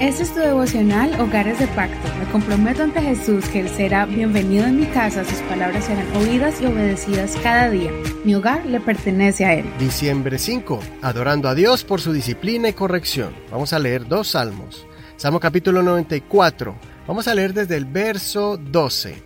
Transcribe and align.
Este 0.00 0.24
es 0.24 0.34
tu 0.34 0.40
devocional 0.40 1.18
Hogares 1.18 1.58
de 1.58 1.66
Pacto. 1.68 2.06
Me 2.18 2.30
comprometo 2.30 2.82
ante 2.82 3.00
Jesús 3.00 3.46
que 3.48 3.60
Él 3.60 3.68
será 3.70 4.04
bienvenido 4.04 4.66
en 4.66 4.78
mi 4.78 4.84
casa, 4.84 5.24
sus 5.24 5.38
palabras 5.48 5.86
serán 5.86 6.14
oídas 6.16 6.60
y 6.60 6.66
obedecidas 6.66 7.34
cada 7.42 7.70
día. 7.70 7.90
Mi 8.22 8.34
hogar 8.34 8.66
le 8.66 8.78
pertenece 8.78 9.46
a 9.46 9.54
Él. 9.54 9.64
Diciembre 9.78 10.38
5. 10.38 10.80
Adorando 11.00 11.48
a 11.48 11.54
Dios 11.54 11.82
por 11.82 12.02
su 12.02 12.12
disciplina 12.12 12.68
y 12.68 12.74
corrección. 12.74 13.34
Vamos 13.50 13.72
a 13.72 13.78
leer 13.78 14.06
dos 14.06 14.28
salmos. 14.28 14.86
Salmo 15.16 15.40
capítulo 15.40 15.82
94. 15.82 16.76
Vamos 17.08 17.26
a 17.26 17.34
leer 17.34 17.54
desde 17.54 17.78
el 17.78 17.86
verso 17.86 18.58
12. 18.58 19.22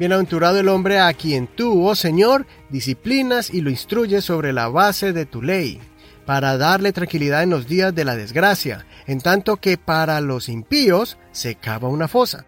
Bienaventurado 0.00 0.58
el 0.58 0.68
hombre 0.68 0.98
a 0.98 1.12
quien 1.12 1.46
tú, 1.46 1.86
oh 1.86 1.94
Señor, 1.94 2.44
disciplinas 2.70 3.54
y 3.54 3.60
lo 3.60 3.70
instruyes 3.70 4.24
sobre 4.24 4.52
la 4.52 4.66
base 4.66 5.12
de 5.12 5.26
tu 5.26 5.42
ley 5.42 5.80
para 6.28 6.58
darle 6.58 6.92
tranquilidad 6.92 7.42
en 7.42 7.48
los 7.48 7.66
días 7.66 7.94
de 7.94 8.04
la 8.04 8.14
desgracia, 8.14 8.84
en 9.06 9.22
tanto 9.22 9.56
que 9.56 9.78
para 9.78 10.20
los 10.20 10.50
impíos 10.50 11.16
se 11.32 11.54
cava 11.54 11.88
una 11.88 12.06
fosa. 12.06 12.44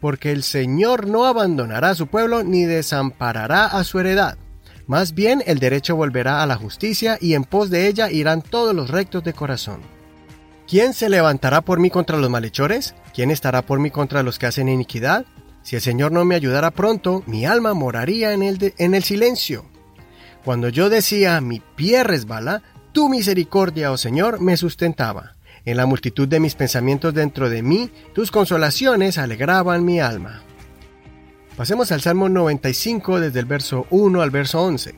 Porque 0.00 0.32
el 0.32 0.42
Señor 0.42 1.06
no 1.06 1.24
abandonará 1.26 1.90
a 1.90 1.94
su 1.94 2.08
pueblo 2.08 2.42
ni 2.42 2.64
desamparará 2.64 3.66
a 3.66 3.84
su 3.84 4.00
heredad. 4.00 4.38
Más 4.88 5.14
bien 5.14 5.40
el 5.46 5.60
derecho 5.60 5.94
volverá 5.94 6.42
a 6.42 6.46
la 6.48 6.56
justicia 6.56 7.16
y 7.20 7.34
en 7.34 7.44
pos 7.44 7.70
de 7.70 7.86
ella 7.86 8.10
irán 8.10 8.42
todos 8.42 8.74
los 8.74 8.90
rectos 8.90 9.22
de 9.22 9.34
corazón. 9.34 9.82
¿Quién 10.66 10.92
se 10.92 11.08
levantará 11.08 11.60
por 11.60 11.78
mí 11.78 11.90
contra 11.90 12.18
los 12.18 12.28
malhechores? 12.28 12.96
¿Quién 13.14 13.30
estará 13.30 13.62
por 13.62 13.78
mí 13.78 13.92
contra 13.92 14.24
los 14.24 14.40
que 14.40 14.46
hacen 14.46 14.68
iniquidad? 14.68 15.26
Si 15.62 15.76
el 15.76 15.82
Señor 15.82 16.10
no 16.10 16.24
me 16.24 16.34
ayudara 16.34 16.72
pronto, 16.72 17.22
mi 17.26 17.46
alma 17.46 17.72
moraría 17.72 18.32
en 18.32 18.42
el, 18.42 18.74
en 18.78 18.96
el 18.96 19.04
silencio. 19.04 19.64
Cuando 20.44 20.68
yo 20.70 20.90
decía, 20.90 21.40
mi 21.40 21.62
pie 21.76 22.02
resbala, 22.02 22.62
tu 22.92 23.08
misericordia, 23.08 23.90
oh 23.90 23.96
Señor, 23.96 24.40
me 24.40 24.56
sustentaba. 24.56 25.34
En 25.64 25.76
la 25.76 25.86
multitud 25.86 26.28
de 26.28 26.40
mis 26.40 26.54
pensamientos 26.54 27.14
dentro 27.14 27.48
de 27.48 27.62
mí, 27.62 27.90
tus 28.14 28.30
consolaciones 28.30 29.18
alegraban 29.18 29.84
mi 29.84 30.00
alma. 30.00 30.42
Pasemos 31.56 31.92
al 31.92 32.00
Salmo 32.00 32.28
95 32.28 33.20
desde 33.20 33.40
el 33.40 33.46
verso 33.46 33.86
1 33.90 34.22
al 34.22 34.30
verso 34.30 34.62
11. 34.62 34.94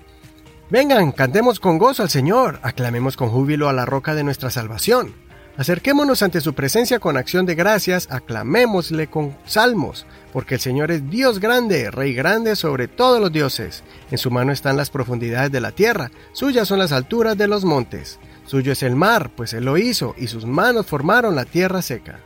Vengan, 0.70 1.12
cantemos 1.12 1.60
con 1.60 1.78
gozo 1.78 2.02
al 2.02 2.10
Señor, 2.10 2.58
aclamemos 2.62 3.16
con 3.16 3.28
júbilo 3.28 3.68
a 3.68 3.72
la 3.72 3.84
roca 3.84 4.14
de 4.14 4.24
nuestra 4.24 4.50
salvación. 4.50 5.14
Acerquémonos 5.56 6.22
ante 6.22 6.40
su 6.40 6.52
presencia 6.52 6.98
con 6.98 7.16
acción 7.16 7.46
de 7.46 7.54
gracias, 7.54 8.08
aclamémosle 8.10 9.06
con 9.06 9.36
salmos, 9.46 10.04
porque 10.32 10.56
el 10.56 10.60
Señor 10.60 10.90
es 10.90 11.08
Dios 11.08 11.38
grande, 11.38 11.92
Rey 11.92 12.12
grande 12.12 12.56
sobre 12.56 12.88
todos 12.88 13.20
los 13.20 13.30
dioses. 13.30 13.84
En 14.10 14.18
su 14.18 14.32
mano 14.32 14.50
están 14.50 14.76
las 14.76 14.90
profundidades 14.90 15.52
de 15.52 15.60
la 15.60 15.70
tierra, 15.70 16.10
suyas 16.32 16.66
son 16.66 16.80
las 16.80 16.90
alturas 16.90 17.38
de 17.38 17.46
los 17.46 17.64
montes. 17.64 18.18
Suyo 18.46 18.72
es 18.72 18.82
el 18.82 18.96
mar, 18.96 19.30
pues 19.36 19.52
Él 19.52 19.64
lo 19.64 19.78
hizo, 19.78 20.16
y 20.18 20.26
sus 20.26 20.44
manos 20.44 20.86
formaron 20.86 21.36
la 21.36 21.44
tierra 21.44 21.82
seca. 21.82 22.18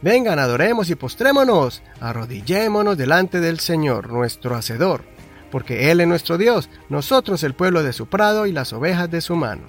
Vengan, 0.00 0.38
adoremos 0.38 0.88
y 0.88 0.94
postrémonos, 0.94 1.82
arrodillémonos 2.00 2.96
delante 2.96 3.40
del 3.40 3.60
Señor, 3.60 4.10
nuestro 4.10 4.56
Hacedor, 4.56 5.04
porque 5.50 5.90
Él 5.90 6.00
es 6.00 6.08
nuestro 6.08 6.38
Dios, 6.38 6.70
nosotros 6.88 7.42
el 7.42 7.52
pueblo 7.52 7.82
de 7.82 7.92
su 7.92 8.06
prado 8.06 8.46
y 8.46 8.52
las 8.52 8.72
ovejas 8.72 9.10
de 9.10 9.20
su 9.20 9.36
mano. 9.36 9.64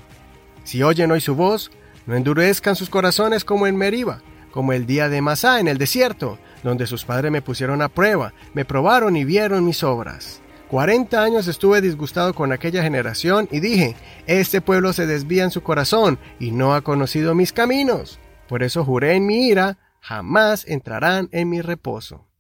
Si 0.63 0.81
oyen 0.81 1.11
hoy 1.11 1.19
su 1.19 1.35
voz, 1.35 1.71
no 2.05 2.15
endurezcan 2.15 2.75
sus 2.75 2.89
corazones 2.89 3.45
como 3.45 3.67
en 3.67 3.75
Meriba, 3.75 4.21
como 4.51 4.73
el 4.73 4.85
día 4.85 5.09
de 5.09 5.21
Masá 5.21 5.59
en 5.59 5.67
el 5.67 5.77
desierto, 5.77 6.37
donde 6.63 6.87
sus 6.87 7.05
padres 7.05 7.31
me 7.31 7.41
pusieron 7.41 7.81
a 7.81 7.89
prueba, 7.89 8.33
me 8.53 8.65
probaron 8.65 9.15
y 9.15 9.25
vieron 9.25 9.65
mis 9.65 9.83
obras. 9.83 10.41
Cuarenta 10.67 11.23
años 11.23 11.47
estuve 11.47 11.81
disgustado 11.81 12.33
con 12.33 12.51
aquella 12.51 12.81
generación 12.81 13.49
y 13.51 13.59
dije, 13.59 13.95
este 14.25 14.61
pueblo 14.61 14.93
se 14.93 15.05
desvía 15.05 15.43
en 15.43 15.51
su 15.51 15.63
corazón 15.63 16.17
y 16.39 16.51
no 16.51 16.73
ha 16.73 16.81
conocido 16.81 17.35
mis 17.35 17.51
caminos. 17.51 18.19
Por 18.47 18.63
eso 18.63 18.85
juré 18.85 19.15
en 19.15 19.25
mi 19.25 19.47
ira, 19.47 19.77
jamás 19.99 20.65
entrarán 20.67 21.27
en 21.33 21.49
mi 21.49 21.61
reposo. 21.61 22.30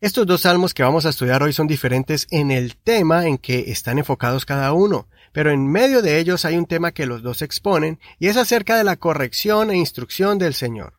Estos 0.00 0.28
dos 0.28 0.42
salmos 0.42 0.74
que 0.74 0.84
vamos 0.84 1.06
a 1.06 1.08
estudiar 1.08 1.42
hoy 1.42 1.52
son 1.52 1.66
diferentes 1.66 2.28
en 2.30 2.52
el 2.52 2.76
tema 2.76 3.26
en 3.26 3.36
que 3.36 3.72
están 3.72 3.98
enfocados 3.98 4.46
cada 4.46 4.72
uno, 4.72 5.08
pero 5.32 5.50
en 5.50 5.66
medio 5.66 6.02
de 6.02 6.20
ellos 6.20 6.44
hay 6.44 6.56
un 6.56 6.66
tema 6.66 6.92
que 6.92 7.04
los 7.04 7.20
dos 7.20 7.42
exponen 7.42 7.98
y 8.20 8.28
es 8.28 8.36
acerca 8.36 8.76
de 8.76 8.84
la 8.84 8.94
corrección 8.94 9.72
e 9.72 9.76
instrucción 9.76 10.38
del 10.38 10.54
Señor. 10.54 10.94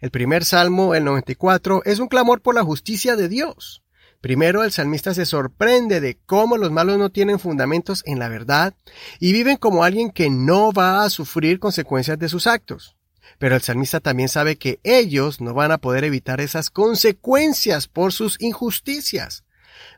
El 0.00 0.10
primer 0.10 0.46
salmo, 0.46 0.94
el 0.94 1.04
94, 1.04 1.82
es 1.84 1.98
un 1.98 2.08
clamor 2.08 2.40
por 2.40 2.54
la 2.54 2.64
justicia 2.64 3.16
de 3.16 3.28
Dios. 3.28 3.82
Primero, 4.22 4.64
el 4.64 4.72
salmista 4.72 5.12
se 5.12 5.26
sorprende 5.26 6.00
de 6.00 6.16
cómo 6.24 6.56
los 6.56 6.72
malos 6.72 6.96
no 6.96 7.10
tienen 7.10 7.38
fundamentos 7.38 8.02
en 8.06 8.18
la 8.18 8.30
verdad 8.30 8.72
y 9.20 9.34
viven 9.34 9.58
como 9.58 9.84
alguien 9.84 10.10
que 10.10 10.30
no 10.30 10.72
va 10.72 11.04
a 11.04 11.10
sufrir 11.10 11.60
consecuencias 11.60 12.18
de 12.18 12.30
sus 12.30 12.46
actos. 12.46 12.97
Pero 13.38 13.54
el 13.54 13.62
salmista 13.62 14.00
también 14.00 14.28
sabe 14.28 14.56
que 14.56 14.80
ellos 14.82 15.40
no 15.40 15.54
van 15.54 15.72
a 15.72 15.78
poder 15.78 16.04
evitar 16.04 16.40
esas 16.40 16.70
consecuencias 16.70 17.86
por 17.86 18.12
sus 18.12 18.40
injusticias. 18.40 19.44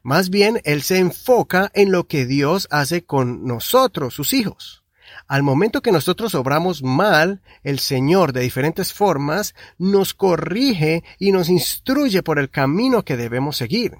Más 0.02 0.30
bien, 0.30 0.60
él 0.64 0.82
se 0.82 0.98
enfoca 0.98 1.70
en 1.74 1.90
lo 1.90 2.06
que 2.06 2.26
Dios 2.26 2.68
hace 2.70 3.02
con 3.02 3.46
nosotros, 3.46 4.14
sus 4.14 4.32
hijos. 4.32 4.84
Al 5.26 5.42
momento 5.42 5.82
que 5.82 5.92
nosotros 5.92 6.34
obramos 6.34 6.82
mal, 6.82 7.40
el 7.62 7.78
Señor 7.78 8.32
de 8.32 8.40
diferentes 8.40 8.92
formas 8.92 9.54
nos 9.78 10.14
corrige 10.14 11.04
y 11.18 11.32
nos 11.32 11.48
instruye 11.48 12.22
por 12.22 12.38
el 12.38 12.50
camino 12.50 13.04
que 13.04 13.16
debemos 13.16 13.56
seguir. 13.56 13.94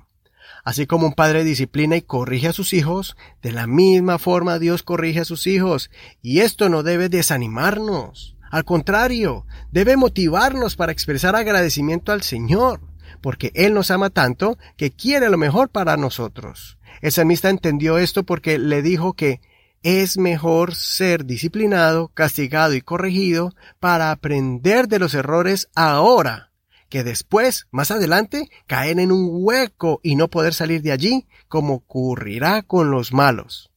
Así 0.64 0.86
como 0.86 1.06
un 1.06 1.14
padre 1.14 1.44
disciplina 1.44 1.96
y 1.96 2.02
corrige 2.02 2.48
a 2.48 2.52
sus 2.52 2.72
hijos, 2.74 3.16
de 3.42 3.52
la 3.52 3.66
misma 3.66 4.18
forma 4.18 4.58
Dios 4.58 4.82
corrige 4.82 5.20
a 5.20 5.24
sus 5.24 5.46
hijos, 5.46 5.90
y 6.20 6.40
esto 6.40 6.68
no 6.68 6.82
debe 6.82 7.08
desanimarnos. 7.08 8.36
Al 8.50 8.64
contrario, 8.64 9.46
debe 9.70 9.96
motivarnos 9.96 10.76
para 10.76 10.92
expresar 10.92 11.36
agradecimiento 11.36 12.12
al 12.12 12.22
Señor, 12.22 12.80
porque 13.20 13.52
Él 13.54 13.74
nos 13.74 13.90
ama 13.90 14.10
tanto 14.10 14.58
que 14.76 14.90
quiere 14.90 15.30
lo 15.30 15.38
mejor 15.38 15.68
para 15.68 15.96
nosotros. 15.96 16.78
El 17.00 17.12
salmista 17.12 17.48
entendió 17.48 17.98
esto 17.98 18.24
porque 18.24 18.58
le 18.58 18.82
dijo 18.82 19.14
que 19.14 19.40
es 19.82 20.18
mejor 20.18 20.74
ser 20.74 21.24
disciplinado, 21.24 22.08
castigado 22.08 22.74
y 22.74 22.82
corregido 22.82 23.54
para 23.78 24.10
aprender 24.10 24.88
de 24.88 24.98
los 24.98 25.14
errores 25.14 25.68
ahora 25.74 26.50
que 26.90 27.04
después, 27.04 27.68
más 27.70 27.92
adelante, 27.92 28.50
caer 28.66 28.98
en 28.98 29.12
un 29.12 29.28
hueco 29.30 30.00
y 30.02 30.16
no 30.16 30.28
poder 30.28 30.52
salir 30.52 30.82
de 30.82 30.92
allí, 30.92 31.26
como 31.48 31.74
ocurrirá 31.74 32.62
con 32.62 32.90
los 32.90 33.12
malos. 33.12 33.70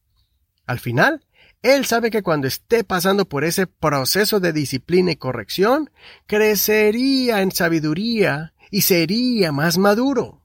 Al 0.66 0.80
final, 0.80 1.24
él 1.64 1.86
sabe 1.86 2.10
que 2.10 2.22
cuando 2.22 2.46
esté 2.46 2.84
pasando 2.84 3.24
por 3.24 3.42
ese 3.42 3.66
proceso 3.66 4.38
de 4.38 4.52
disciplina 4.52 5.12
y 5.12 5.16
corrección, 5.16 5.90
crecería 6.26 7.40
en 7.40 7.52
sabiduría 7.52 8.52
y 8.70 8.82
sería 8.82 9.50
más 9.50 9.78
maduro. 9.78 10.42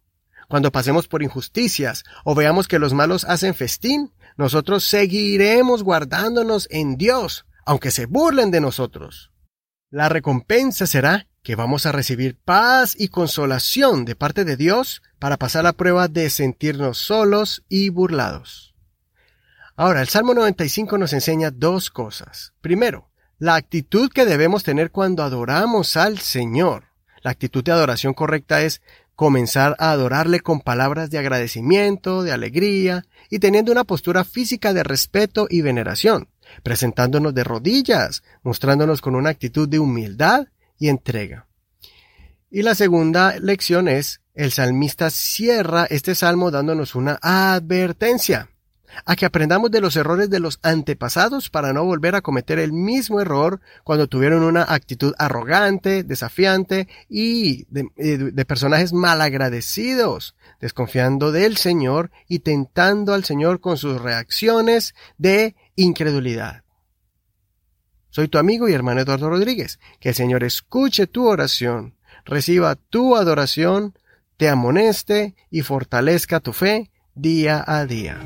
Cuando 0.47 0.71
pasemos 0.71 1.09
por 1.09 1.21
injusticias 1.21 2.05
o 2.23 2.35
veamos 2.35 2.69
que 2.69 2.79
los 2.79 2.93
malos 2.93 3.25
hacen 3.25 3.53
festín, 3.53 4.13
nosotros 4.37 4.85
seguiremos 4.85 5.83
guardándonos 5.83 6.69
en 6.71 6.95
Dios, 6.95 7.45
aunque 7.65 7.91
se 7.91 8.05
burlen 8.05 8.49
de 8.49 8.61
nosotros. 8.61 9.33
La 9.89 10.07
recompensa 10.07 10.87
será 10.87 11.27
que 11.43 11.55
vamos 11.55 11.85
a 11.85 11.91
recibir 11.91 12.37
paz 12.37 12.95
y 12.97 13.09
consolación 13.09 14.05
de 14.05 14.15
parte 14.15 14.45
de 14.45 14.55
Dios 14.55 15.01
para 15.19 15.35
pasar 15.35 15.65
la 15.65 15.73
prueba 15.73 16.07
de 16.07 16.29
sentirnos 16.29 16.97
solos 16.97 17.65
y 17.67 17.89
burlados. 17.89 18.68
Ahora, 19.79 20.01
el 20.01 20.09
Salmo 20.09 20.33
95 20.33 20.97
nos 20.97 21.13
enseña 21.13 21.51
dos 21.51 21.89
cosas. 21.89 22.51
Primero, 22.59 23.07
la 23.37 23.55
actitud 23.55 24.11
que 24.11 24.25
debemos 24.25 24.61
tener 24.61 24.91
cuando 24.91 25.23
adoramos 25.23 25.95
al 25.95 26.19
Señor. 26.19 26.87
La 27.21 27.31
actitud 27.31 27.63
de 27.63 27.71
adoración 27.71 28.13
correcta 28.13 28.61
es 28.61 28.81
comenzar 29.15 29.77
a 29.79 29.91
adorarle 29.91 30.41
con 30.41 30.59
palabras 30.59 31.11
de 31.11 31.17
agradecimiento, 31.17 32.23
de 32.23 32.33
alegría 32.33 33.05
y 33.29 33.39
teniendo 33.39 33.71
una 33.71 33.85
postura 33.85 34.25
física 34.25 34.73
de 34.73 34.83
respeto 34.83 35.47
y 35.49 35.61
veneración, 35.61 36.27
presentándonos 36.61 37.33
de 37.33 37.45
rodillas, 37.45 38.21
mostrándonos 38.43 38.99
con 38.99 39.15
una 39.15 39.29
actitud 39.29 39.69
de 39.69 39.79
humildad 39.79 40.47
y 40.77 40.89
entrega. 40.89 41.47
Y 42.51 42.63
la 42.63 42.75
segunda 42.75 43.39
lección 43.39 43.87
es, 43.87 44.19
el 44.33 44.51
salmista 44.51 45.09
cierra 45.09 45.85
este 45.85 46.15
salmo 46.15 46.51
dándonos 46.51 46.95
una 46.95 47.17
advertencia 47.21 48.49
a 49.05 49.15
que 49.15 49.25
aprendamos 49.25 49.71
de 49.71 49.81
los 49.81 49.95
errores 49.95 50.29
de 50.29 50.39
los 50.39 50.59
antepasados 50.61 51.49
para 51.49 51.73
no 51.73 51.83
volver 51.83 52.15
a 52.15 52.21
cometer 52.21 52.59
el 52.59 52.73
mismo 52.73 53.21
error 53.21 53.61
cuando 53.83 54.07
tuvieron 54.07 54.43
una 54.43 54.63
actitud 54.63 55.13
arrogante, 55.17 56.03
desafiante 56.03 56.87
y 57.07 57.65
de, 57.69 57.87
eh, 57.97 58.45
personajes 58.45 58.93
malagradecidos, 58.93 60.35
desconfiando 60.59 61.31
del 61.31 61.57
Señor 61.57 62.11
y 62.27 62.39
tentando 62.39 63.13
al 63.13 63.23
Señor 63.23 63.59
con 63.59 63.77
sus 63.77 64.01
reacciones 64.01 64.95
de 65.17 65.55
incredulidad. 65.75 66.63
Soy 68.09 68.27
tu 68.27 68.37
amigo 68.37 68.67
y 68.67 68.73
hermano 68.73 69.01
Eduardo 69.01 69.29
Rodríguez. 69.29 69.79
Que 69.99 70.09
el 70.09 70.15
Señor 70.15 70.43
escuche 70.43 71.07
tu 71.07 71.27
oración, 71.27 71.95
reciba 72.25 72.75
tu 72.75 73.15
adoración, 73.15 73.93
te 74.37 74.49
amoneste 74.49 75.35
y 75.51 75.61
fortalezca 75.61 76.39
tu 76.39 76.53
fe 76.53 76.91
día 77.13 77.63
a 77.67 77.85
día. 77.85 78.19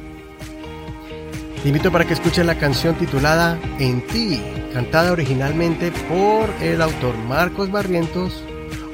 Te 1.63 1.69
invito 1.69 1.93
para 1.93 2.03
que 2.03 2.13
escuches 2.13 2.45
la 2.45 2.57
canción 2.57 2.93
titulada 2.95 3.57
En 3.79 4.05
ti 4.05 4.43
cantada 4.73 5.13
originalmente 5.13 5.93
por 6.09 6.49
el 6.61 6.81
autor 6.81 7.15
Marcos 7.29 7.71
Barrientos, 7.71 8.43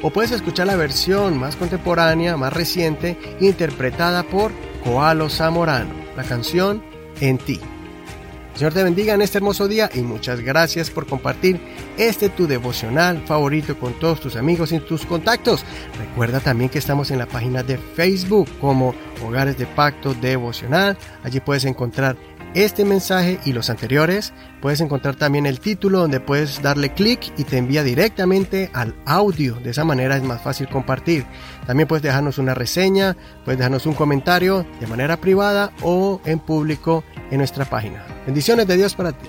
o 0.04 0.12
puedes 0.12 0.30
escuchar 0.30 0.68
la 0.68 0.75
versión 0.75 1.39
más 1.39 1.56
contemporánea, 1.56 2.38
más 2.38 2.54
reciente, 2.54 3.18
interpretada 3.39 4.21
por 4.21 4.51
Coalo 4.83 5.30
Zamorano, 5.30 5.95
la 6.16 6.24
canción 6.24 6.83
En 7.21 7.39
ti. 7.39 7.60
Señor 8.54 8.74
te 8.74 8.83
bendiga 8.83 9.13
en 9.13 9.21
este 9.21 9.38
hermoso 9.38 9.69
día 9.69 9.89
y 9.94 10.01
muchas 10.01 10.42
gracias 10.42 10.92
por 10.92 11.07
compartir 11.07 11.62
este 11.98 12.27
tu 12.27 12.45
devocional 12.45 13.24
favorito 13.25 13.80
con 13.80 13.94
todos 13.94 14.19
tus 14.19 14.36
amigos 14.36 14.74
y 14.74 14.80
tus 14.80 15.06
contactos. 15.06 15.63
Recuerda 15.98 16.42
también 16.42 16.69
que 16.69 16.80
estamos 16.80 17.10
en 17.10 17.19
la 17.19 17.25
página 17.25 17.63
de 17.63 17.77
Facebook 17.77 18.50
como 18.60 18.94
Hogares 19.25 19.57
de 19.57 19.66
Pacto 19.66 20.13
Devocional. 20.13 20.98
Allí 21.24 21.39
puedes 21.39 21.63
encontrar 21.63 22.18
este 22.53 22.85
mensaje 22.85 23.39
y 23.45 23.53
los 23.53 23.69
anteriores, 23.69 24.33
puedes 24.61 24.81
encontrar 24.81 25.15
también 25.15 25.45
el 25.45 25.59
título 25.59 25.99
donde 25.99 26.19
puedes 26.19 26.61
darle 26.61 26.93
clic 26.93 27.31
y 27.37 27.43
te 27.43 27.57
envía 27.57 27.83
directamente 27.83 28.69
al 28.73 28.95
audio. 29.05 29.55
De 29.55 29.69
esa 29.71 29.83
manera 29.83 30.17
es 30.17 30.23
más 30.23 30.41
fácil 30.41 30.67
compartir. 30.67 31.25
También 31.67 31.87
puedes 31.87 32.03
dejarnos 32.03 32.37
una 32.37 32.53
reseña, 32.53 33.15
puedes 33.45 33.59
dejarnos 33.59 33.85
un 33.85 33.93
comentario 33.93 34.65
de 34.79 34.87
manera 34.87 35.17
privada 35.17 35.71
o 35.81 36.21
en 36.25 36.39
público 36.39 37.03
en 37.31 37.37
nuestra 37.37 37.65
página. 37.65 38.05
Bendiciones 38.25 38.67
de 38.67 38.77
Dios 38.77 38.95
para 38.95 39.11
ti. 39.11 39.27